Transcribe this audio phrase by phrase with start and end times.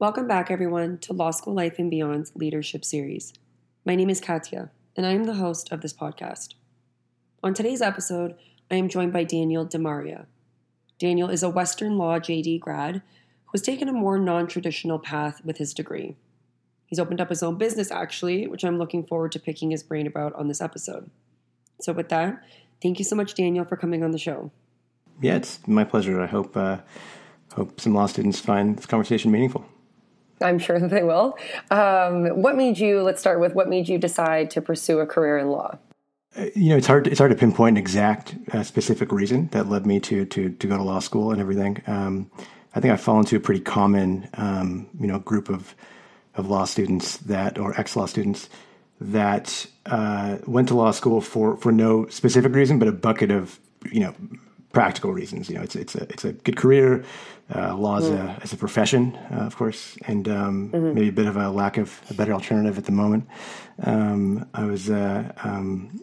[0.00, 3.34] Welcome back, everyone, to Law School Life and Beyond's Leadership Series.
[3.84, 6.54] My name is Katya, and I am the host of this podcast.
[7.42, 8.34] On today's episode,
[8.70, 10.24] I am joined by Daniel DeMaria.
[10.98, 15.44] Daniel is a Western Law JD grad who has taken a more non traditional path
[15.44, 16.16] with his degree.
[16.86, 20.06] He's opened up his own business, actually, which I'm looking forward to picking his brain
[20.06, 21.10] about on this episode.
[21.82, 22.42] So, with that,
[22.82, 24.50] thank you so much, Daniel, for coming on the show.
[25.20, 26.22] Yeah, it's my pleasure.
[26.22, 26.78] I hope uh,
[27.52, 29.66] hope some law students find this conversation meaningful.
[30.40, 31.38] I'm sure that they will.
[31.70, 33.02] Um, what made you?
[33.02, 35.78] Let's start with what made you decide to pursue a career in law.
[36.36, 37.06] Uh, you know, it's hard.
[37.06, 40.66] It's hard to pinpoint an exact, uh, specific reason that led me to to to
[40.66, 41.82] go to law school and everything.
[41.86, 42.30] Um,
[42.74, 45.74] I think I fall into a pretty common, um, you know, group of
[46.36, 48.48] of law students that, or ex law students
[49.00, 53.58] that uh, went to law school for for no specific reason, but a bucket of
[53.90, 54.14] you know
[54.72, 55.48] practical reasons.
[55.48, 57.04] You know, it's it's a it's a good career.
[57.52, 58.14] Uh, law as, mm.
[58.14, 60.94] a, as a profession, uh, of course, and um, mm-hmm.
[60.94, 63.26] maybe a bit of a lack of a better alternative at the moment.
[63.82, 66.00] Um, I was, uh, um,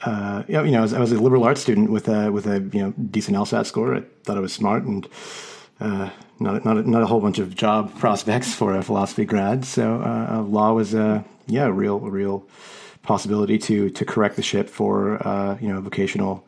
[0.00, 2.32] uh, you know, you know I, was, I, was, a liberal arts student with a
[2.32, 3.94] with a you know decent LSAT score.
[3.94, 5.06] I thought I was smart and.
[5.80, 9.64] Uh, not not a, not a whole bunch of job prospects for a philosophy grad,
[9.64, 12.46] so uh, law was a yeah a real a real
[13.02, 15.18] possibility to to correct the ship for
[15.60, 16.44] you know vocational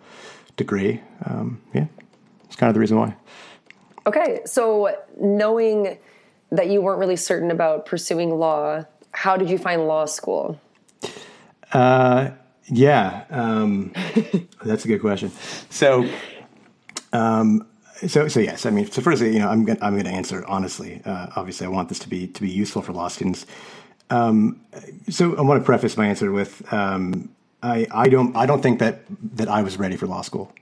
[0.62, 1.00] degree.
[1.24, 1.86] Um, yeah,
[2.44, 3.16] it's kind of the reason why.
[4.06, 5.98] Okay, so knowing
[6.50, 10.60] that you weren't really certain about pursuing law, how did you find law school?
[11.72, 12.30] Uh,
[12.66, 13.92] yeah, um,
[14.64, 15.30] that's a good question.
[15.70, 16.08] So,
[17.12, 17.66] um,
[18.06, 18.66] so, so yes.
[18.66, 21.00] I mean, so first, you know, I'm gonna, I'm going to answer honestly.
[21.04, 23.46] Uh, obviously, I want this to be to be useful for law students.
[24.10, 24.60] Um,
[25.08, 27.30] so, I want to preface my answer with um,
[27.62, 29.04] I, I don't I don't think that
[29.36, 30.52] that I was ready for law school,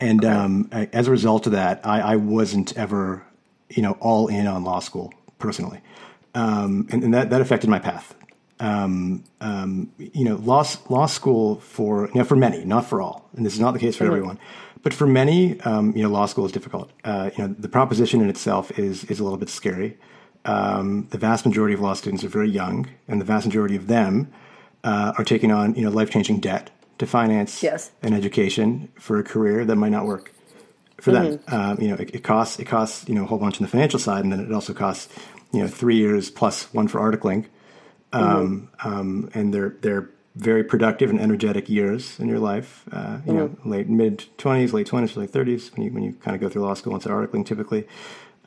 [0.00, 0.34] and okay.
[0.34, 3.24] um, as a result of that, I, I, wasn't ever
[3.70, 5.80] you know all in on law school personally,
[6.34, 8.14] um, and, and, that that affected my path.
[8.60, 13.28] Um, um you know, law law school for you know for many, not for all,
[13.36, 14.12] and this is not the case for mm-hmm.
[14.12, 14.38] everyone,
[14.82, 16.90] but for many, um, you know, law school is difficult.
[17.04, 19.96] Uh, you know, the proposition in itself is is a little bit scary.
[20.44, 23.86] Um, the vast majority of law students are very young, and the vast majority of
[23.86, 24.30] them
[24.84, 27.90] uh, are taking on you know life changing debt to finance yes.
[28.02, 30.32] an education for a career that might not work
[31.00, 31.44] for mm-hmm.
[31.50, 31.60] them.
[31.60, 33.70] Um, you know, it, it, costs it costs you know a whole bunch on the
[33.70, 35.12] financial side, and then it also costs
[35.52, 37.46] you know three years plus one for articling,
[38.12, 38.88] um, mm-hmm.
[38.88, 42.84] um, and they're they're very productive and energetic years in your life.
[42.90, 43.36] Uh, you mm-hmm.
[43.36, 46.48] know, late mid twenties, late twenties, late thirties when you when you kind of go
[46.48, 47.86] through law school and start articling typically.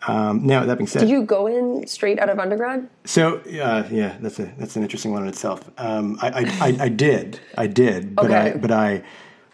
[0.05, 2.87] Um, now that being said, did you go in straight out of undergrad?
[3.05, 5.69] So uh, yeah, that's a that's an interesting one in itself.
[5.77, 8.51] Um, I, I, I, I, did, I did, but okay.
[8.51, 9.03] I but I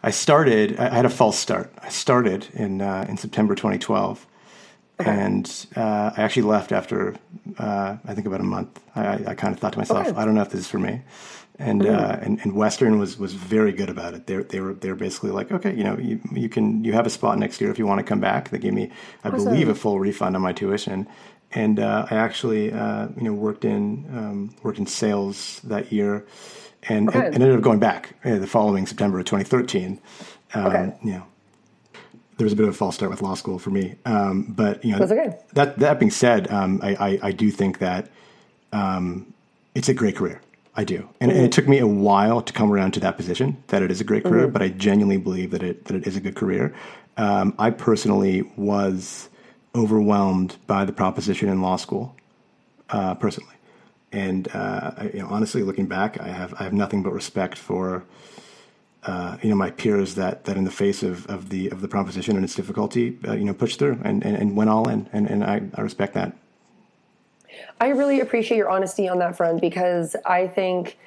[0.03, 0.77] I started.
[0.79, 1.73] I had a false start.
[1.81, 4.27] I started in uh, in September 2012,
[4.99, 5.09] okay.
[5.09, 7.15] and uh, I actually left after
[7.57, 8.81] uh, I think about a month.
[8.95, 10.17] I, I kind of thought to myself, okay.
[10.17, 11.01] I don't know if this is for me
[11.59, 11.95] and mm-hmm.
[11.95, 14.27] uh, and, and Western was was very good about it.
[14.27, 17.05] They they were they were basically like, okay, you know, you, you can you have
[17.05, 18.49] a spot next year if you want to come back.
[18.49, 18.91] They gave me,
[19.23, 19.45] I awesome.
[19.45, 21.07] believe, a full refund on my tuition,
[21.51, 26.25] and uh, I actually uh, you know worked in um, worked in sales that year,
[26.83, 27.19] and, okay.
[27.19, 30.01] and, and, ended up going back uh, the following September of 2013.
[30.55, 30.93] Um, okay.
[31.03, 31.23] You know,
[32.37, 34.83] there was a bit of a false start with law school for me, um, but
[34.83, 35.37] you know, okay.
[35.53, 38.09] that that being said, um, I, I, I do think that
[38.71, 39.31] um,
[39.75, 40.41] it's a great career.
[40.75, 41.37] I do, and, mm-hmm.
[41.37, 44.01] and, it took me a while to come around to that position that it is
[44.01, 44.45] a great career.
[44.45, 44.53] Mm-hmm.
[44.53, 46.73] But I genuinely believe that it that it is a good career.
[47.15, 49.29] Um, I personally was
[49.75, 52.15] overwhelmed by the proposition in law school,
[52.89, 53.55] uh, personally,
[54.11, 57.57] and uh, I, you know, honestly, looking back, I have I have nothing but respect
[57.57, 58.03] for.
[59.05, 61.89] Uh, you know my peers that, that in the face of, of the of the
[61.89, 65.09] proposition and its difficulty, uh, you know, pushed through and, and, and went all in,
[65.11, 66.37] and, and I, I respect that.
[67.79, 70.97] I really appreciate your honesty on that front because I think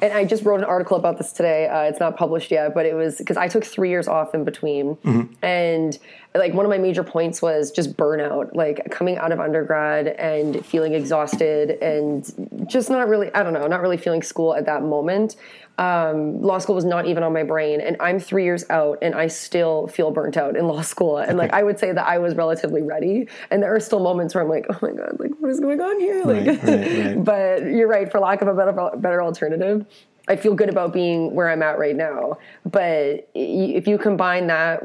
[0.00, 1.68] and I just wrote an article about this today.
[1.68, 4.44] Uh, it's not published yet, but it was because I took three years off in
[4.44, 5.32] between, mm-hmm.
[5.42, 5.96] and
[6.34, 10.66] like one of my major points was just burnout, like coming out of undergrad and
[10.66, 14.82] feeling exhausted and just not really, I don't know, not really feeling school at that
[14.82, 15.36] moment.
[15.76, 19.12] Um, law school was not even on my brain and i'm three years out and
[19.12, 21.18] i still feel burnt out in law school.
[21.18, 24.36] And like i would say that i was relatively ready and there are still moments
[24.36, 26.22] where i'm like oh my god like what is going on here?
[26.24, 27.24] Like right, right, right.
[27.24, 29.84] but you're right for lack of a better better alternative
[30.28, 32.38] i feel good about being where i'm at right now.
[32.64, 34.84] But if you combine that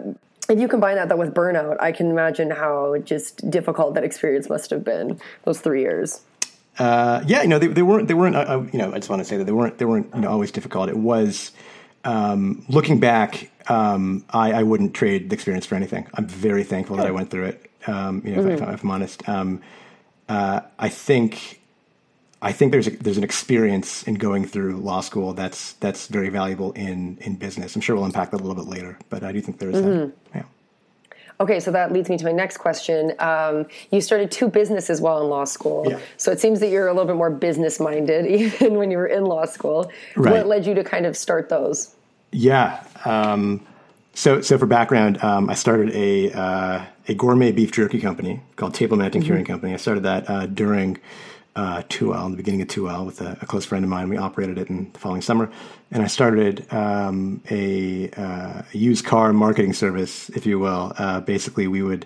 [0.49, 4.49] if you combine that, that with burnout, I can imagine how just difficult that experience
[4.49, 6.21] must have been those three years.
[6.79, 9.09] Uh, yeah, you know, they, they weren't, they weren't, uh, uh, you know, I just
[9.09, 10.87] want to say that they weren't, they weren't, you know, always difficult.
[10.89, 11.51] It was,
[12.05, 16.07] um, looking back, um, I, I wouldn't trade the experience for anything.
[16.13, 17.69] I'm very thankful that I went through it.
[17.85, 18.51] Um, you know, mm-hmm.
[18.51, 19.27] if, if, I'm honest.
[19.27, 19.61] Um,
[20.27, 21.59] uh, I think
[22.41, 26.29] I think there's a, there's an experience in going through law school that's that's very
[26.29, 27.75] valuable in in business.
[27.75, 29.99] I'm sure we'll unpack that a little bit later, but I do think there's mm-hmm.
[29.99, 30.11] that.
[30.35, 30.43] Yeah.
[31.41, 33.13] Okay, so that leads me to my next question.
[33.19, 35.99] Um, you started two businesses while in law school, yeah.
[36.17, 39.07] so it seems that you're a little bit more business minded even when you were
[39.07, 39.89] in law school.
[40.17, 40.33] Right.
[40.33, 41.95] What led you to kind of start those?
[42.31, 42.83] Yeah.
[43.05, 43.65] Um,
[44.13, 48.73] so, so for background, um, I started a uh, a gourmet beef jerky company called
[48.73, 49.27] Table Mountain mm-hmm.
[49.27, 49.73] Curing Company.
[49.73, 50.97] I started that uh, during
[51.55, 54.09] uh, 2L, in the beginning of 2L, with a, a, close friend of mine.
[54.09, 55.51] We operated it in the following summer,
[55.91, 60.93] and I started um, a, uh, used car marketing service, if you will.
[60.97, 62.05] Uh, basically, we would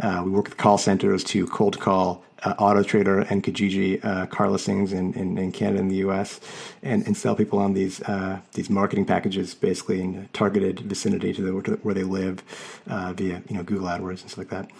[0.00, 4.26] uh, we work with call centers to cold call uh, Auto Trader and Kijiji uh,
[4.26, 6.40] car listings in, in, in, Canada and the U.S.
[6.82, 11.42] and, and sell people on these uh, these marketing packages, basically in targeted vicinity to,
[11.42, 12.42] the, to where they live,
[12.88, 14.70] uh, via you know Google AdWords and stuff like that.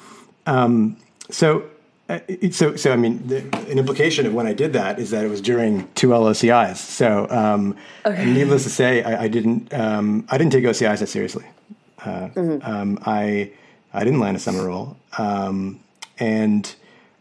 [0.46, 0.96] Um,
[1.30, 1.64] so.
[2.12, 3.38] Uh, so, so I mean, the,
[3.70, 6.76] an implication of when I did that is that it was during 2L OCIs.
[6.76, 7.74] So, um,
[8.04, 8.26] okay.
[8.26, 11.46] needless to say, I, I didn't, um, I didn't take OCIs that seriously.
[11.98, 12.70] Uh, mm-hmm.
[12.70, 13.52] Um, I,
[13.94, 15.80] I didn't land a summer role, um,
[16.18, 16.74] and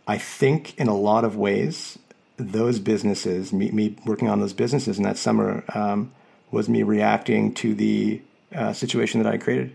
[0.08, 1.98] I think in a lot of ways,
[2.36, 6.12] those businesses, me, me working on those businesses in that summer, um,
[6.50, 8.22] was me reacting to the
[8.54, 9.74] uh, situation that I created.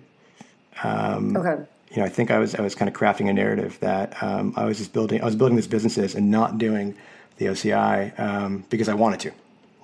[0.82, 1.64] Um, okay.
[1.90, 4.52] You know, I think I was I was kind of crafting a narrative that um,
[4.56, 5.22] I was just building.
[5.22, 6.94] I was building these businesses and not doing
[7.38, 9.32] the OCI um, because I wanted to,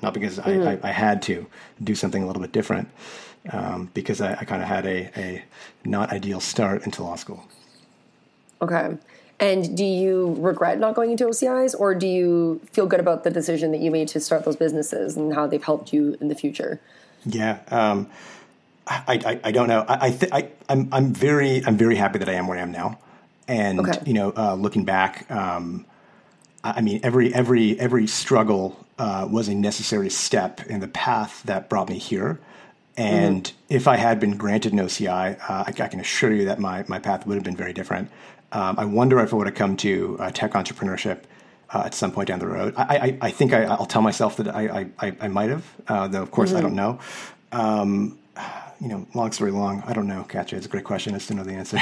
[0.02, 0.66] not because mm.
[0.66, 0.72] I.
[0.72, 1.46] I, I, had to
[1.82, 2.88] do something a little bit different.
[3.50, 5.44] Um, because I, I kind of had a, a
[5.84, 7.44] not ideal start into law school.
[8.60, 8.96] Okay.
[9.40, 13.30] And do you regret not going into OCIs, or do you feel good about the
[13.30, 16.36] decision that you made to start those businesses and how they've helped you in the
[16.36, 16.80] future?
[17.26, 18.08] Yeah, um,
[18.86, 19.84] I, I, I, don't know.
[19.88, 22.62] I, I, th- I I'm I'm very I'm very happy that I am where I
[22.62, 22.98] am now,
[23.46, 24.00] and okay.
[24.04, 25.86] you know, uh, looking back, um,
[26.64, 31.68] I mean, every every every struggle uh, was a necessary step in the path that
[31.68, 32.40] brought me here.
[32.96, 33.74] And mm-hmm.
[33.74, 36.84] if I had been granted an OCI, uh, I, I, can assure you that my,
[36.88, 38.10] my path would have been very different.
[38.52, 41.22] Um, I wonder if I would have come to uh, tech entrepreneurship
[41.70, 42.74] uh, at some point down the road.
[42.76, 46.08] I, I, I think I, will tell myself that I, I, I might have, uh,
[46.08, 46.58] though of course mm-hmm.
[46.58, 47.00] I don't know.
[47.50, 48.18] Um,
[48.82, 50.56] you know, long story long, I don't know, Katya.
[50.58, 51.14] It's a great question.
[51.14, 51.78] I just don't know the answer.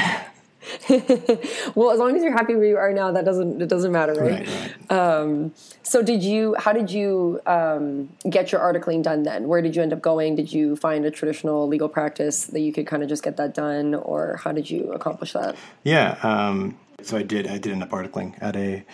[1.75, 4.13] well, as long as you're happy where you are now, that doesn't it doesn't matter,
[4.13, 4.47] right?
[4.47, 4.99] right, right.
[4.99, 6.55] Um, so, did you?
[6.59, 9.23] How did you um, get your articling done?
[9.23, 10.37] Then, where did you end up going?
[10.37, 13.55] Did you find a traditional legal practice that you could kind of just get that
[13.55, 15.57] done, or how did you accomplish that?
[15.83, 17.47] Yeah, um, so I did.
[17.47, 18.85] I did end up articling at a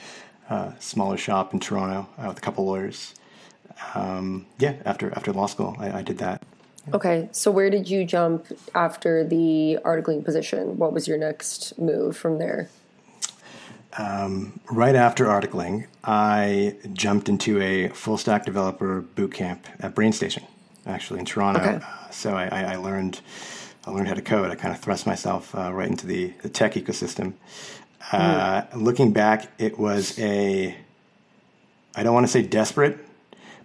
[0.49, 3.15] uh, smaller shop in Toronto uh, with a couple lawyers.
[3.97, 6.45] Um, yeah, after after law school, I, I did that.
[6.95, 10.79] Okay, so where did you jump after the articling position?
[10.79, 12.69] What was your next move from there?
[13.99, 20.45] Um, right after articling, I jumped into a full stack developer boot camp at BrainStation,
[20.85, 21.61] actually in Toronto.
[21.61, 21.85] Okay.
[21.85, 23.21] Uh, so I, I, learned
[23.87, 24.51] I learned how to code.
[24.51, 27.33] I kind of thrust myself uh, right into the, the tech ecosystem.
[28.13, 28.83] Uh, mm.
[28.83, 30.77] Looking back, it was a
[31.95, 33.06] I don't want to say desperate,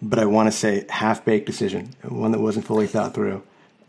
[0.01, 3.43] but I want to say half baked decision, one that wasn't fully thought through.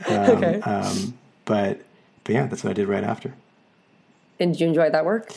[0.07, 0.61] Um, okay.
[0.61, 1.83] Um, but
[2.25, 3.35] but yeah, that's what I did right after.
[4.39, 5.33] And did you enjoy that work?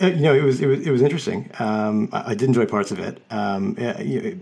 [0.00, 1.50] Uh, you know, it was it was it was interesting.
[1.58, 3.22] Um, I, I, did enjoy parts of it.
[3.30, 4.36] Um, I,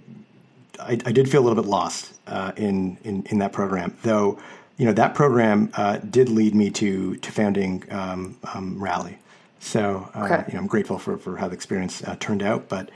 [0.81, 4.39] I, did feel a little bit lost uh, in, in in that program, though.
[4.77, 9.19] You know, that program uh, did lead me to to founding um, um Rally.
[9.61, 10.45] So, uh, okay.
[10.49, 12.91] you know, I'm grateful for for how the experience uh, turned out, but.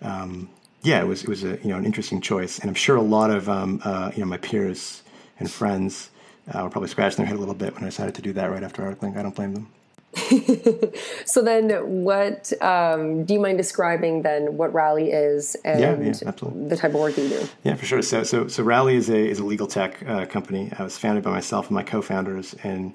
[0.00, 0.48] Um,
[0.82, 3.02] yeah, it was it was a you know an interesting choice, and I'm sure a
[3.02, 5.02] lot of um, uh, you know my peers
[5.38, 6.10] and friends
[6.52, 8.50] uh, were probably scratching their head a little bit when I decided to do that
[8.50, 9.16] right after articling.
[9.16, 9.68] I don't blame them.
[11.24, 11.70] so then,
[12.04, 16.94] what um, do you mind describing then what Rally is and yeah, yeah, the type
[16.94, 17.48] of work you do?
[17.64, 18.02] Yeah, for sure.
[18.02, 20.70] So so so Rally is a is a legal tech uh, company.
[20.78, 22.94] I was founded by myself and my co-founders in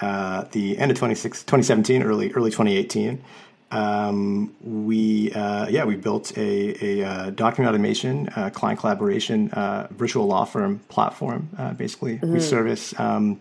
[0.00, 3.22] uh, the end of 2017, early early 2018
[3.70, 9.88] um, we uh, yeah we built a, a uh, document automation uh, client collaboration uh,
[9.90, 12.16] virtual law firm platform uh, basically.
[12.16, 12.32] Mm-hmm.
[12.32, 13.40] we service um,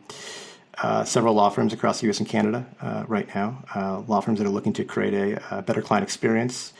[0.79, 2.65] uh, several law firms across the us and canada
[3.07, 4.03] right now.
[4.07, 6.73] Law firms that are looking to create a, a better client experience.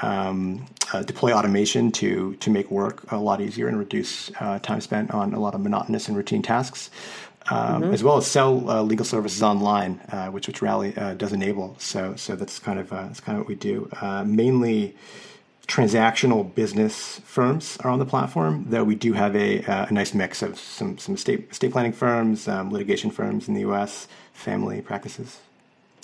[0.00, 0.66] Um,
[1.06, 4.30] deploy automation to to make work a lot easier and reduce
[4.62, 6.90] time spent on a lot of monotonous and routine tasks
[7.50, 7.94] um, mm-hmm.
[7.94, 11.76] as well as sell uh, legal services online, uh, which which Rally uh, does enable.
[11.78, 13.88] So so that's kind of uh, that's kind of what we do.
[14.00, 14.96] Uh, mainly
[15.68, 20.12] transactional business firms are on the platform, though we do have a, uh, a nice
[20.12, 24.80] mix of some some estate estate planning firms, um, litigation firms in the U.S., family
[24.80, 25.38] practices.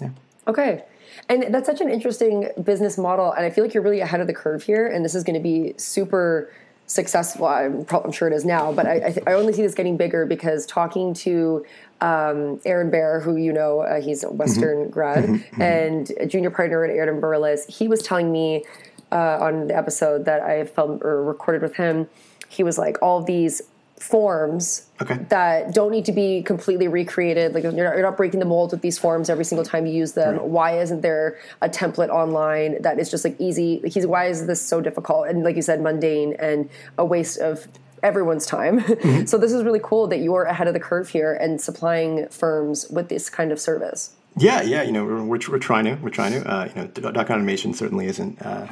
[0.01, 0.11] Yeah.
[0.47, 0.85] Okay.
[1.29, 3.33] And that's such an interesting business model.
[3.33, 4.87] And I feel like you're really ahead of the curve here.
[4.87, 6.53] And this is going to be super
[6.89, 7.47] successful.
[7.47, 9.97] I'm, I'm, sure it is now, but I, I, th- I, only see this getting
[9.99, 11.65] bigger because talking to
[12.01, 14.91] um, Aaron Bear, who you know, uh, he's a Western mm-hmm.
[14.91, 15.35] grad mm-hmm.
[15.35, 15.63] mm-hmm.
[15.63, 18.65] and a junior partner at Aaron Burles, he was telling me
[19.13, 22.09] uh, on the episode that I filmed or recorded with him,
[22.49, 23.63] he was like, all these
[24.01, 25.17] forms okay.
[25.29, 27.55] that don't need to be completely recreated.
[27.55, 29.93] Like you're not, you're not, breaking the mold with these forms every single time you
[29.93, 30.37] use them.
[30.37, 30.45] Right.
[30.45, 33.81] Why isn't there a template online that is just like easy?
[33.83, 37.39] Like he's why is this so difficult and like you said, mundane and a waste
[37.39, 37.69] of
[38.03, 38.81] everyone's time.
[38.99, 39.27] Mm-hmm.
[39.27, 42.89] so this is really cool that you're ahead of the curve here and supplying firms
[42.91, 44.15] with this kind of service.
[44.37, 47.31] Yeah, yeah, you know, we're, we're, trying to, we're trying to, uh, you know, doc
[47.31, 48.67] automation certainly isn't, uh,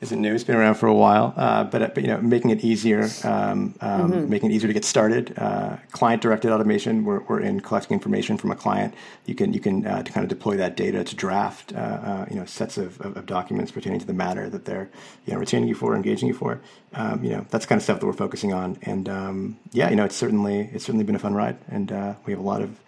[0.00, 0.32] isn't new.
[0.32, 3.74] It's been around for a while, uh, but, but you know, making it easier, um,
[3.80, 4.30] um, mm-hmm.
[4.30, 5.36] making it easier to get started.
[5.36, 7.04] Uh, client-directed automation.
[7.04, 8.94] We're, we're in collecting information from a client.
[9.26, 12.26] You can you can uh, to kind of deploy that data to draft, uh, uh,
[12.30, 14.88] you know, sets of, of, of, documents pertaining to the matter that they're
[15.26, 16.60] you know retaining you for, engaging you for.
[16.94, 18.78] Um, you know, that's kind of stuff that we're focusing on.
[18.82, 22.14] And um, yeah, you know, it's certainly it's certainly been a fun ride, and uh,
[22.24, 22.78] we have a lot of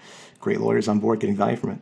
[0.40, 1.78] great lawyers on board getting value from it.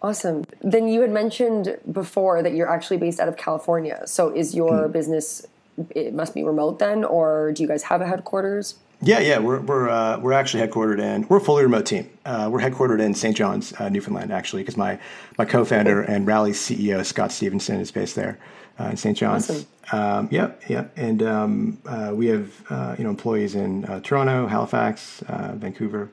[0.00, 0.44] Awesome.
[0.60, 4.02] Then you had mentioned before that you're actually based out of California.
[4.06, 4.92] So is your mm.
[4.92, 5.46] business
[5.90, 8.76] it must be remote then, or do you guys have a headquarters?
[9.00, 12.10] Yeah, yeah, we're we're uh, we're actually headquartered in we're a fully remote team.
[12.24, 13.36] Uh, we're headquartered in St.
[13.36, 14.98] John's, uh, Newfoundland, actually, because my
[15.36, 18.38] my co-founder and Rally's CEO Scott Stevenson is based there
[18.80, 19.16] uh, in St.
[19.16, 19.48] John's.
[19.48, 19.66] Awesome.
[19.90, 25.22] Um, yeah, yeah, and um, uh, we have uh, you know employees in Toronto, Halifax,
[25.28, 26.10] Vancouver,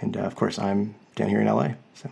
[0.00, 1.70] and of course I'm down here in LA.
[1.94, 2.10] So.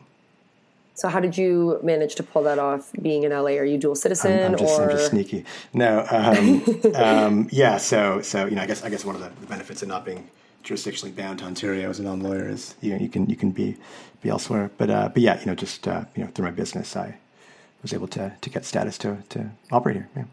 [0.97, 2.91] So how did you manage to pull that off?
[3.00, 5.45] Being in LA, are you dual citizen I'm, I'm just, or I'm just sneaky?
[5.75, 7.76] No, um, um, yeah.
[7.76, 10.07] So so you know, I guess I guess one of the, the benefits of not
[10.07, 10.26] being
[10.65, 13.76] jurisdictionally bound to Ontario as a non-lawyer is you know you can you can be
[14.23, 14.71] be elsewhere.
[14.79, 17.19] But uh, but yeah, you know, just uh, you know through my business, I
[17.83, 20.09] was able to to get status to to operate here.
[20.17, 20.25] Yeah.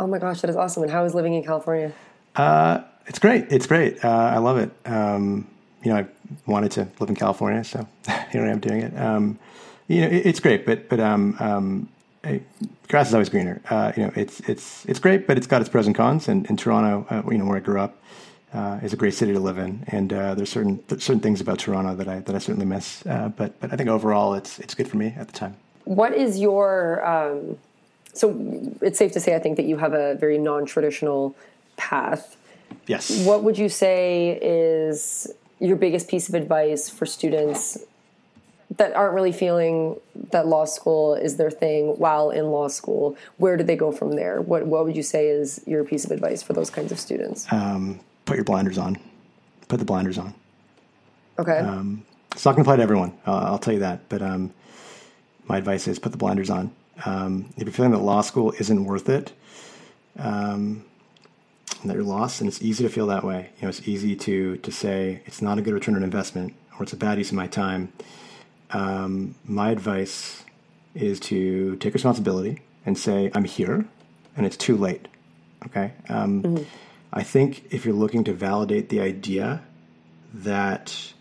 [0.00, 0.82] Oh my gosh, that is awesome!
[0.82, 1.92] And how is living in California?
[2.34, 3.46] Uh, it's great.
[3.48, 4.04] It's great.
[4.04, 4.72] Uh, I love it.
[4.86, 5.46] Um,
[5.84, 6.06] you know, I
[6.46, 7.86] wanted to live in California, so
[8.32, 8.98] here I am doing it.
[8.98, 9.38] Um,
[9.88, 11.88] you know, it, it's great, but but um, um,
[12.88, 13.60] grass is always greener.
[13.68, 16.28] Uh, you know, it's it's it's great, but it's got its pros and cons.
[16.28, 17.96] And in Toronto, uh, you know, where I grew up,
[18.52, 19.84] uh, is a great city to live in.
[19.88, 23.04] And uh, there's certain certain things about Toronto that I that I certainly miss.
[23.06, 25.56] Uh, but but I think overall, it's it's good for me at the time.
[25.84, 27.58] What is your um,
[28.14, 31.34] so it's safe to say I think that you have a very non traditional
[31.76, 32.36] path.
[32.86, 33.24] Yes.
[33.24, 37.78] What would you say is your biggest piece of advice for students
[38.76, 39.96] that aren't really feeling
[40.32, 44.12] that law school is their thing while in law school, where do they go from
[44.12, 44.40] there?
[44.40, 47.50] What what would you say is your piece of advice for those kinds of students?
[47.52, 48.98] Um, put your blinders on.
[49.68, 50.34] Put the blinders on.
[51.38, 51.58] Okay.
[51.58, 53.16] Um, it's not going to apply to everyone.
[53.26, 54.08] Uh, I'll tell you that.
[54.08, 54.52] But um,
[55.46, 56.72] my advice is put the blinders on.
[57.04, 59.32] Um, if you're feeling that law school isn't worth it,
[60.18, 60.84] um,
[61.80, 63.50] and that you're lost, and it's easy to feel that way.
[63.56, 66.84] You know, it's easy to to say it's not a good return on investment, or
[66.84, 67.92] it's a bad use of my time
[68.74, 70.44] um, my advice
[70.94, 73.86] is to take responsibility and say, I'm here
[74.36, 75.08] and it's too late.
[75.66, 75.92] Okay.
[76.08, 76.64] Um, mm-hmm.
[77.12, 79.62] I think if you're looking to validate the idea
[80.34, 81.14] that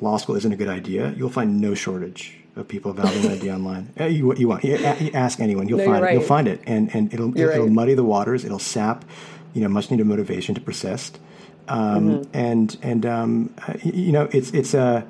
[0.00, 3.54] law school isn't a good idea, you'll find no shortage of people validating the idea
[3.54, 3.92] online.
[3.98, 4.74] Uh, you, you want you
[5.14, 6.12] ask anyone, you'll no, find right.
[6.12, 6.18] it.
[6.18, 8.44] You'll find it, and and it'll it, will muddy the waters.
[8.44, 9.04] It'll sap,
[9.54, 11.20] you know, much needed motivation to persist.
[11.68, 12.36] Um, mm-hmm.
[12.36, 15.06] And and um, uh, you know, it's it's a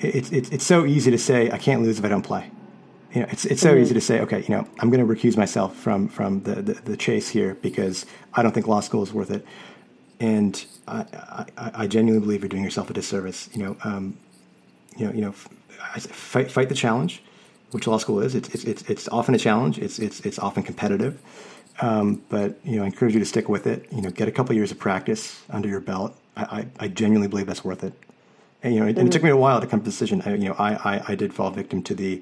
[0.00, 2.50] it's, it's, it's so easy to say, I can't lose if I don't play.
[3.12, 3.82] You know, it's, it's so mm-hmm.
[3.82, 6.74] easy to say, okay, you know, I'm going to recuse myself from, from the, the,
[6.74, 9.46] the, chase here because I don't think law school is worth it.
[10.20, 13.48] And I, I, I genuinely believe you're doing yourself a disservice.
[13.54, 14.18] You know, um,
[14.96, 17.22] you know, you know, fight, fight the challenge,
[17.70, 18.34] which law school is.
[18.34, 19.78] It's, it's, it's, often a challenge.
[19.78, 21.20] It's, it's, it's often competitive.
[21.80, 23.86] Um, but you know, I encourage you to stick with it.
[23.92, 26.16] You know, get a couple years of practice under your belt.
[26.36, 27.92] I, I, I genuinely believe that's worth it.
[28.66, 29.06] And, you know, it, mm-hmm.
[29.06, 30.22] it, took me a while to come to the decision.
[30.26, 32.20] I, you know, I, I, I did fall victim to the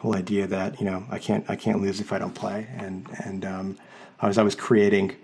[0.00, 3.06] whole idea that you know I can't I can't lose if I don't play, and
[3.24, 3.78] and um,
[4.20, 5.14] I was I was creating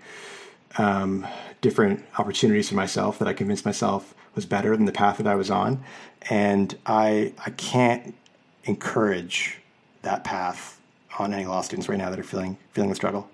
[0.77, 1.27] um,
[1.59, 5.35] different opportunities for myself that I convinced myself was better than the path that I
[5.35, 5.83] was on,
[6.29, 8.15] and I I can't
[8.63, 9.59] encourage
[10.03, 10.79] that path
[11.19, 13.29] on any law students right now that are feeling feeling the struggle.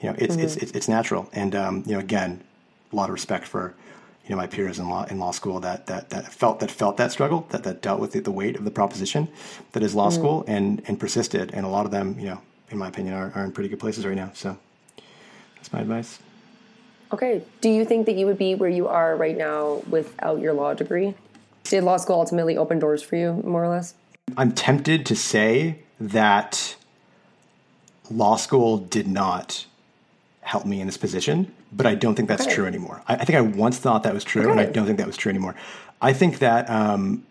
[0.00, 0.44] You know, it's mm-hmm.
[0.44, 2.42] it's, it's, it's natural, and um, you know, again,
[2.90, 3.74] a lot of respect for
[4.24, 6.96] you know my peers in law in law school that that that felt that felt
[6.96, 9.28] that struggle that that dealt with the, the weight of the proposition
[9.72, 10.14] that is law mm.
[10.14, 11.52] school and and persisted.
[11.52, 12.40] And a lot of them you know
[12.70, 14.30] in my opinion are, are in pretty good places right now.
[14.34, 14.56] So
[15.56, 16.18] that's my advice.
[17.12, 17.42] Okay.
[17.60, 20.74] Do you think that you would be where you are right now without your law
[20.74, 21.14] degree?
[21.64, 23.94] Did law school ultimately open doors for you more or less?
[24.36, 26.76] I'm tempted to say that
[28.10, 29.66] law school did not
[30.40, 32.54] help me in this position, but I don't think that's okay.
[32.54, 33.02] true anymore.
[33.06, 34.50] I, I, think I once thought that was true, okay.
[34.50, 35.54] and I don't think that was true anymore.
[36.00, 37.24] I think that um,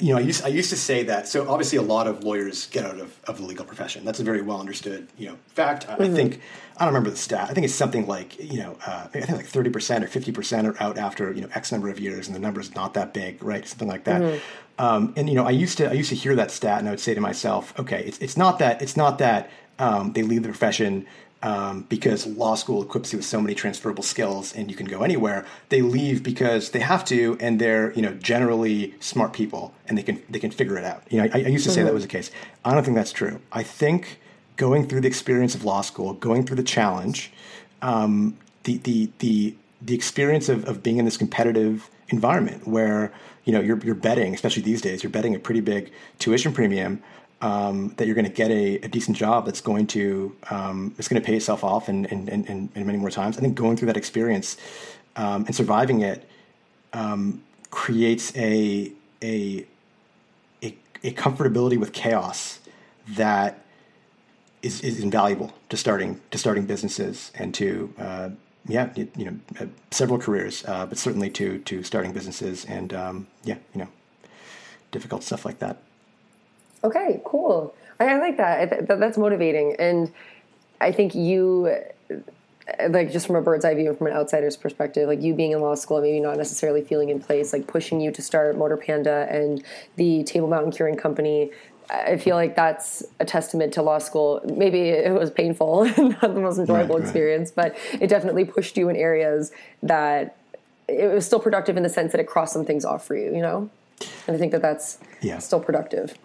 [0.00, 1.26] you know, I used I used to say that.
[1.26, 4.04] So obviously, a lot of lawyers get out of, of the legal profession.
[4.04, 5.86] That's a very well understood, you know, fact.
[5.86, 6.02] Mm-hmm.
[6.02, 6.40] I think
[6.76, 7.48] I don't remember the stat.
[7.50, 10.30] I think it's something like you know, uh, I think like thirty percent or fifty
[10.30, 12.94] percent are out after you know X number of years, and the number is not
[12.94, 13.66] that big, right?
[13.66, 14.22] Something like that.
[14.22, 14.84] Mm-hmm.
[14.84, 16.92] Um, and you know, I used to I used to hear that stat, and I
[16.92, 19.50] would say to myself, okay, it's it's not that it's not that
[19.80, 21.06] um, they leave the profession
[21.42, 25.02] um, because law school equips you with so many transferable skills and you can go
[25.02, 25.44] anywhere.
[25.68, 30.02] They leave because they have to, and they're you know generally smart people and they
[30.02, 31.02] can they can figure it out.
[31.10, 31.86] You know, I, I used to say mm-hmm.
[31.86, 32.30] that was the case.
[32.64, 33.40] I don't think that's true.
[33.50, 34.20] I think
[34.56, 37.32] going through the experience of law school, going through the challenge,
[37.80, 43.12] um, the the the the experience of, of being in this competitive environment where
[43.44, 47.02] you know you're you're betting, especially these days, you're betting a pretty big tuition premium
[47.42, 51.08] um, that you're going to get a, a, decent job that's going to um, it's
[51.08, 53.36] going to pay itself off and and, and, and many more times.
[53.36, 54.56] I think going through that experience
[55.16, 56.28] um, and surviving it
[56.92, 59.66] um, creates a, a
[60.62, 62.60] a a comfortability with chaos
[63.08, 63.58] that
[64.62, 68.28] is, is invaluable to starting to starting businesses and to uh,
[68.68, 72.94] yeah you, you, know uh, several careers uh, but certainly to to starting businesses and
[72.94, 73.88] um, yeah you know
[74.92, 75.78] difficult stuff like that.
[76.84, 77.74] Okay, cool.
[78.00, 78.72] I, I like that.
[78.72, 80.12] I that's motivating, and
[80.80, 81.76] I think you,
[82.10, 85.34] uh, like, just from a bird's eye view, and from an outsider's perspective, like you
[85.34, 88.56] being in law school, maybe not necessarily feeling in place, like pushing you to start
[88.56, 89.62] Motor Panda and
[89.96, 91.50] the Table Mountain Curing Company.
[91.90, 94.40] I feel like that's a testament to law school.
[94.44, 97.74] Maybe it was painful, not the most enjoyable right, experience, right.
[97.74, 100.36] but it definitely pushed you in areas that
[100.88, 103.34] it was still productive in the sense that it crossed some things off for you,
[103.34, 103.68] you know?
[104.26, 105.38] And I think that that's yeah.
[105.38, 106.16] still productive.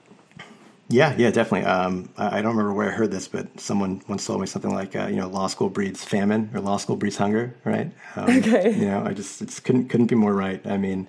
[0.90, 1.68] Yeah, yeah, definitely.
[1.68, 4.74] Um, I, I, don't remember where I heard this, but someone once told me something
[4.74, 7.92] like, uh, you know, law school breeds famine or law school breeds hunger, right?
[8.16, 8.74] Um, okay.
[8.74, 10.66] You know, I just it couldn't couldn't be more right.
[10.66, 11.08] I mean,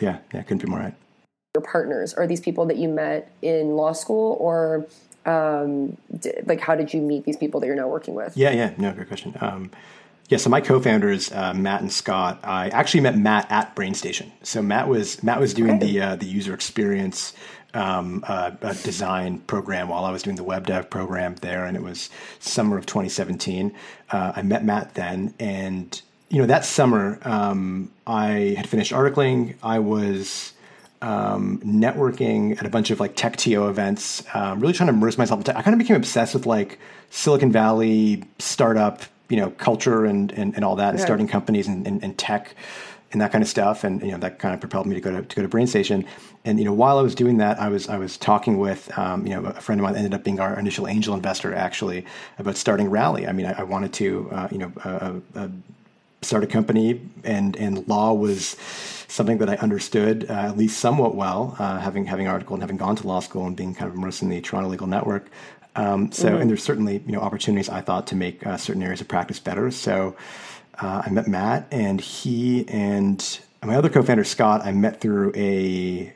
[0.00, 0.94] yeah, yeah, couldn't be more right.
[1.54, 4.86] Your partners are these people that you met in law school, or
[5.24, 5.96] um,
[6.44, 8.36] like how did you meet these people that you're now working with?
[8.36, 9.34] Yeah, yeah, no, good question.
[9.40, 9.70] Um,
[10.28, 14.32] yeah, so my co-founders, uh, Matt and Scott, I actually met Matt at BrainStation.
[14.42, 15.86] So Matt was Matt was doing okay.
[15.86, 17.32] the uh, the user experience
[17.74, 21.82] um, uh, design program while I was doing the web dev program there, and it
[21.82, 23.74] was summer of 2017.
[24.10, 29.56] Uh, I met Matt then, and you know that summer um, I had finished articling.
[29.62, 30.52] I was
[31.02, 35.18] um, networking at a bunch of like tech TO events, um, really trying to immerse
[35.18, 35.40] myself.
[35.40, 35.56] In tech.
[35.56, 36.78] I kind of became obsessed with like
[37.10, 40.90] Silicon Valley startup, you know, culture and and, and all that, yeah.
[40.90, 42.54] and starting companies and, and, and tech
[43.16, 43.82] and that kind of stuff.
[43.82, 46.06] And you know that kind of propelled me to go to, to go to BrainStation.
[46.44, 49.26] And you know while I was doing that, I was I was talking with um,
[49.26, 52.04] you know a friend of mine ended up being our initial angel investor actually
[52.38, 53.26] about starting Rally.
[53.26, 55.48] I mean I, I wanted to uh, you know uh, uh,
[56.20, 58.56] start a company and and law was
[59.08, 62.76] something that I understood uh, at least somewhat well, uh, having having articled and having
[62.76, 65.30] gone to law school and being kind of immersed in the Toronto legal network.
[65.74, 66.40] Um, so, mm-hmm.
[66.40, 69.38] and there's certainly you know opportunities I thought to make uh, certain areas of practice
[69.38, 69.70] better.
[69.70, 70.16] So,
[70.80, 76.12] uh, I met Matt, and he and my other co-founder Scott, I met through a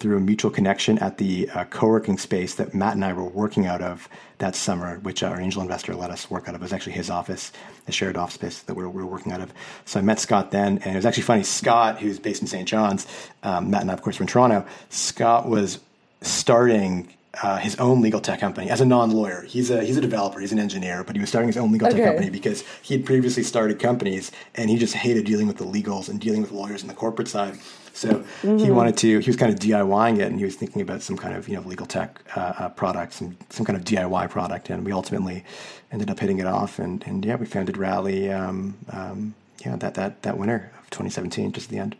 [0.00, 3.66] through a mutual connection at the uh, co-working space that Matt and I were working
[3.66, 6.62] out of that summer, which our angel investor let us work out of.
[6.62, 7.52] It was actually his office,
[7.86, 9.52] a shared office space that we were, we were working out of.
[9.84, 11.42] So I met Scott then, and it was actually funny.
[11.42, 12.66] Scott, who's based in St.
[12.66, 13.06] John's,
[13.42, 14.66] um, Matt and I, of course, were in Toronto.
[14.88, 15.80] Scott was
[16.22, 17.12] starting
[17.42, 19.42] uh, his own legal tech company as a non-lawyer.
[19.42, 20.40] He's a he's a developer.
[20.40, 21.98] He's an engineer, but he was starting his own legal okay.
[21.98, 25.64] tech company because he had previously started companies and he just hated dealing with the
[25.64, 27.58] legals and dealing with lawyers on the corporate side.
[27.92, 28.58] So mm-hmm.
[28.58, 29.18] he wanted to.
[29.18, 31.56] He was kind of DIYing it, and he was thinking about some kind of you
[31.56, 35.44] know legal tech uh, uh, product, some some kind of DIY product, and we ultimately
[35.92, 38.30] ended up hitting it off, and and yeah, we founded Rally.
[38.30, 41.96] Um, um, yeah, that that that winter of 2017, just at the end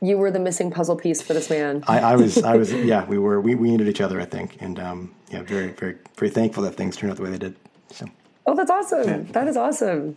[0.00, 1.82] you were the missing puzzle piece for this man.
[1.86, 4.56] I, I was, I was, yeah, we were, we, we needed each other, I think,
[4.60, 7.56] and um, yeah, very, very, very thankful that things turned out the way they did.
[7.90, 8.06] So,
[8.46, 9.08] oh, that's awesome.
[9.08, 9.32] Yeah.
[9.32, 10.16] That is awesome.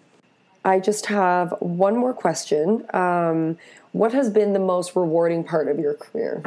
[0.65, 2.85] I just have one more question.
[2.93, 3.57] Um,
[3.93, 6.43] what has been the most rewarding part of your career?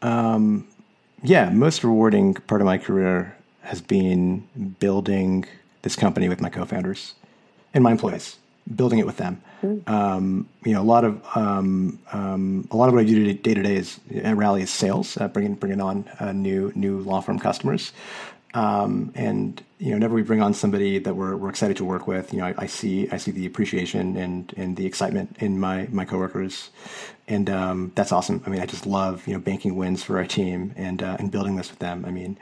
[0.00, 0.68] Um,
[1.22, 4.46] yeah, most rewarding part of my career has been
[4.78, 5.44] building
[5.82, 7.14] this company with my co-founders
[7.74, 8.36] and my employees
[8.74, 9.40] building it with them.
[9.62, 9.92] Mm-hmm.
[9.92, 13.54] Um, you know, a lot of um, um, a lot of what I do day
[13.54, 17.20] to day is at Rally is sales, uh, bringing bringing on uh, new new law
[17.20, 17.92] firm customers.
[18.52, 22.08] Um, and you know, whenever we bring on somebody that we're, we're excited to work
[22.08, 25.58] with, you know, I, I see I see the appreciation and and the excitement in
[25.60, 26.70] my my coworkers,
[27.28, 28.42] and um, that's awesome.
[28.46, 31.30] I mean, I just love you know banking wins for our team and uh, and
[31.30, 32.04] building this with them.
[32.04, 32.38] I mean,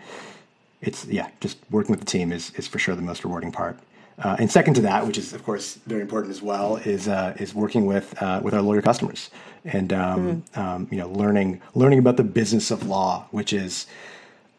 [0.80, 3.78] it's yeah, just working with the team is is for sure the most rewarding part.
[4.22, 7.35] Uh, and second to that, which is of course very important as well, is uh,
[7.38, 9.31] is working with uh, with our lawyer customers
[9.64, 10.61] and um, mm-hmm.
[10.61, 13.87] um, you know learning learning about the business of law, which is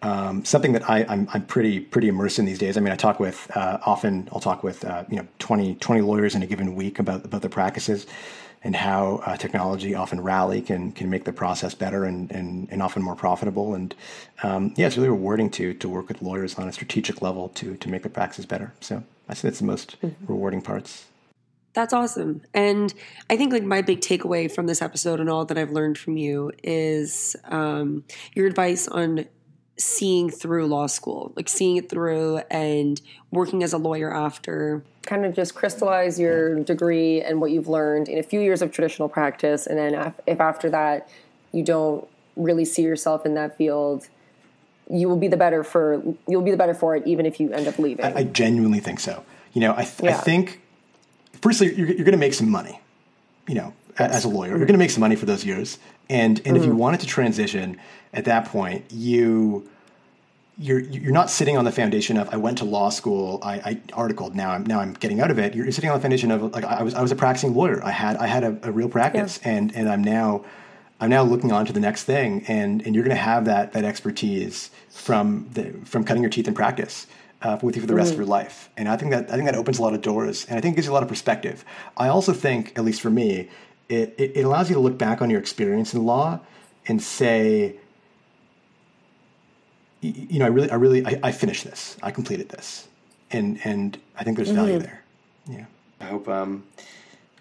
[0.02, 2.78] um, something that I, am I'm, I'm pretty pretty immersed in these days.
[2.78, 6.02] I mean, I talk with uh, often I'll talk with uh, you know 20, 20
[6.02, 8.08] lawyers in a given week about about their practices
[8.62, 12.82] and how uh, technology often rally can can make the process better and and, and
[12.82, 13.74] often more profitable.
[13.74, 13.93] And
[14.43, 17.76] um, yeah, it's really rewarding to to work with lawyers on a strategic level to
[17.76, 18.74] to make the practices better.
[18.80, 20.26] So I think that's the most mm-hmm.
[20.26, 21.06] rewarding parts.
[21.74, 22.42] That's awesome.
[22.54, 22.94] And
[23.30, 26.18] I think like my big takeaway from this episode and all that I've learned from
[26.18, 29.26] you is um, your advice on
[29.78, 33.00] seeing through law school, like seeing it through and
[33.32, 34.84] working as a lawyer after.
[35.06, 38.72] Kind of just crystallize your degree and what you've learned in a few years of
[38.72, 39.68] traditional practice.
[39.68, 41.08] And then if after that
[41.52, 44.10] you don't really see yourself in that field,
[44.89, 47.52] you will be the better for you'll be the better for it even if you
[47.52, 48.06] end up leaving.
[48.06, 49.23] I, I genuinely think so.
[49.54, 50.10] You know, I, th- yeah.
[50.12, 50.62] I think
[51.41, 52.82] firstly you're, you're going to make some money.
[53.47, 54.12] You know, yes.
[54.12, 56.56] as a lawyer, you're going to make some money for those years, and and mm-hmm.
[56.56, 56.78] if you mm-hmm.
[56.78, 57.80] wanted to transition
[58.13, 59.67] at that point, you
[60.60, 63.82] you're you're not sitting on the foundation of I went to law school, I, I
[63.93, 65.56] articled, now I'm now I'm getting out of it.
[65.56, 67.84] You're sitting on the foundation of like I was I was a practicing lawyer.
[67.84, 69.52] I had I had a, a real practice, yeah.
[69.54, 70.43] and and I'm now
[71.00, 73.74] I'm now looking on to the next thing, and and you're going to have that
[73.74, 77.08] that expertise from the from cutting your teeth in practice.
[77.42, 78.22] Uh, with you for the rest mm-hmm.
[78.22, 80.46] of your life, and I think that I think that opens a lot of doors,
[80.50, 81.64] and I think it gives you a lot of perspective.
[81.96, 83.48] I also think, at least for me,
[83.88, 86.42] it, it, it allows you to look back on your experience in law
[86.86, 87.78] and say,
[90.02, 91.96] you know, I really, I really, I, I, finished this.
[92.04, 92.90] I completed this,
[93.32, 94.84] and and I think there's value mm-hmm.
[94.84, 95.04] there.
[95.48, 95.66] Yeah.
[96.02, 96.64] I hope um,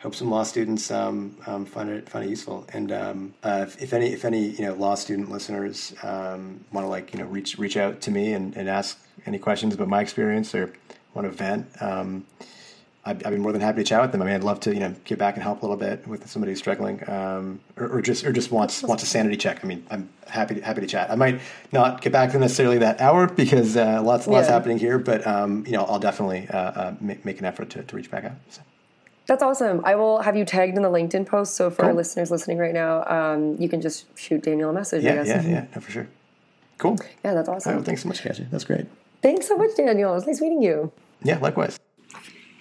[0.01, 2.67] hope some law students um, um, find it find it useful.
[2.73, 6.85] And um, uh, if, if, any if any you know law student listeners um, want
[6.85, 9.89] to like you know reach reach out to me and, and ask any questions about
[9.89, 10.73] my experience or
[11.15, 12.25] want to vent, um,
[13.05, 14.23] I'd, I'd, be more than happy to chat with them.
[14.23, 16.29] I mean, I'd love to you know get back and help a little bit with
[16.31, 19.65] somebody who's struggling um, or, or, just or just wants wants a sanity check.
[19.65, 21.11] I mean, I'm happy to, happy to chat.
[21.11, 21.41] I might
[21.73, 24.55] not get back to necessarily that hour because uh, lots lots yeah.
[24.55, 25.27] happening here, but
[25.67, 28.37] you know I'll definitely uh, uh, make, make, an effort to, to reach back out.
[28.51, 28.63] So.
[29.29, 29.83] That's awesome.
[29.85, 31.55] I will have you tagged in the LinkedIn post.
[31.55, 31.91] So for cool.
[31.91, 35.05] our listeners listening right now, um, you can just shoot Daniel a message.
[35.05, 36.09] Yeah, yeah, yeah, no, for sure.
[36.79, 36.99] Cool.
[37.23, 37.75] Yeah, that's awesome.
[37.77, 38.47] well, thanks so much, Cassie.
[38.51, 38.87] That's great.
[39.21, 40.13] Thanks so much, Daniel.
[40.13, 40.93] It was nice meeting you.
[41.23, 41.79] Yeah, likewise.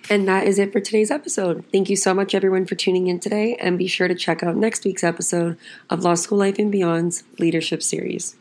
[0.09, 1.63] And that is it for today's episode.
[1.71, 3.55] Thank you so much, everyone, for tuning in today.
[3.55, 5.57] And be sure to check out next week's episode
[5.89, 8.35] of Law School Life and Beyond's Leadership Series.